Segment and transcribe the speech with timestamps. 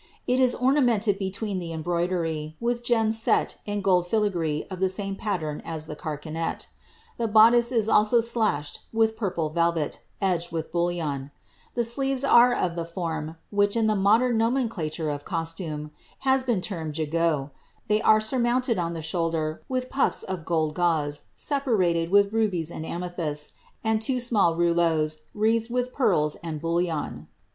[0.25, 2.27] It is ornamented between the embroider)
[2.59, 6.65] with gems set in gold filagree of the same pallern as ilie carcauet.
[7.19, 11.29] The boddice is also slashed with purple velvet, edged with bullion.
[11.75, 15.91] The sleeves are of the form, which, in the modern nomenclature of cotiumf,
[16.25, 17.51] iiaa been termed gigot; \\\e^
[17.87, 23.57] B\e aurmounted on the shoulder widi pulfi of gold gauze, aeparawA wftX^ t\io\«» »a4 Mllsfia■54^Ji^
[23.83, 24.07] Mid.
[24.09, 25.03] wo small BLISABBTH.
[25.15, 27.27] 18, wreathed with pearls and ballion.